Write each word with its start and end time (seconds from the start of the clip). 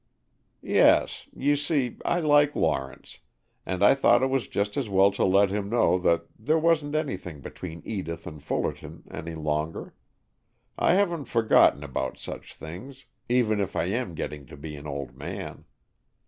"Yes, 0.63 1.29
you 1.31 1.55
see 1.55 1.97
I 2.03 2.21
like 2.21 2.55
Lawrence, 2.55 3.19
and 3.67 3.83
I 3.83 3.93
thought 3.93 4.23
it 4.23 4.31
was 4.31 4.47
just 4.47 4.75
as 4.75 4.89
well 4.89 5.11
to 5.11 5.23
let 5.23 5.51
him 5.51 5.69
know 5.69 5.99
that 5.99 6.25
there 6.39 6.57
wasn't 6.57 6.95
anything 6.95 7.39
between 7.39 7.83
Edith 7.85 8.25
and 8.25 8.41
Fullerton 8.41 9.03
any 9.11 9.35
longer. 9.35 9.93
I 10.75 10.93
haven't 10.93 11.25
forgotten 11.25 11.83
about 11.83 12.17
such 12.17 12.55
things, 12.55 13.05
even 13.29 13.59
if 13.59 13.75
I 13.75 13.83
am 13.89 14.15
getting 14.15 14.47
to 14.47 14.57
be 14.57 14.75
an 14.75 14.87
old 14.87 15.15
man. 15.15 15.65